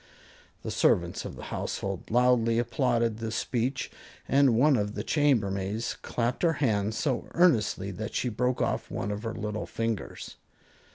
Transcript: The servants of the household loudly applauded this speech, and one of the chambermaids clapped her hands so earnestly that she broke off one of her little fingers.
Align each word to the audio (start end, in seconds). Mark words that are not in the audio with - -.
The 0.63 0.71
servants 0.71 1.25
of 1.25 1.35
the 1.35 1.43
household 1.53 2.09
loudly 2.09 2.57
applauded 2.57 3.19
this 3.19 3.35
speech, 3.35 3.91
and 4.27 4.55
one 4.55 4.75
of 4.75 4.95
the 4.95 5.03
chambermaids 5.03 5.95
clapped 6.01 6.41
her 6.41 6.53
hands 6.53 6.97
so 6.97 7.27
earnestly 7.35 7.91
that 7.91 8.15
she 8.15 8.27
broke 8.27 8.63
off 8.63 8.89
one 8.89 9.11
of 9.11 9.21
her 9.21 9.35
little 9.35 9.67
fingers. 9.67 10.37